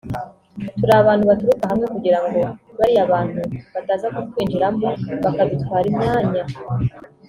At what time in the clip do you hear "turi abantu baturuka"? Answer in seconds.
0.79-1.63